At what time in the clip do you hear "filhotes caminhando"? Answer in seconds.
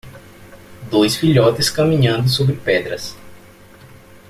1.15-2.27